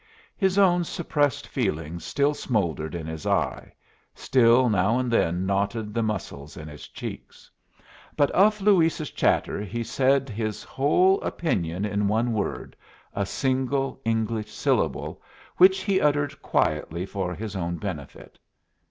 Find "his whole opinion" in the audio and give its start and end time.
10.27-11.85